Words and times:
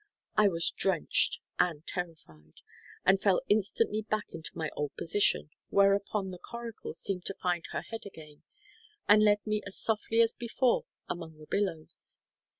I 0.35 0.47
was 0.47 0.71
drenched 0.71 1.37
and 1.59 1.85
terrified, 1.85 2.55
and 3.05 3.21
fell 3.21 3.41
instantly 3.49 4.01
back 4.01 4.25
into 4.29 4.49
my 4.57 4.71
old 4.75 4.95
position, 4.97 5.51
whereupon 5.69 6.31
the 6.31 6.39
coracle 6.39 6.95
seemed 6.95 7.23
to 7.25 7.35
find 7.35 7.65
her 7.71 7.83
head 7.83 8.07
again, 8.07 8.41
and 9.07 9.21
led 9.21 9.45
me 9.45 9.61
as 9.67 9.77
softly 9.77 10.23
as 10.23 10.33
before 10.33 10.85
among 11.07 11.37
the 11.37 11.45
billows. 11.45 12.17